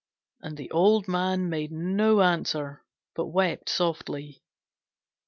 [0.41, 4.41] And the old man made no answer, but wept softly.